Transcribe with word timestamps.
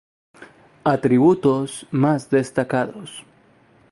Atributos 0.83 1.85
más 1.91 2.27
destacados. 2.31 3.23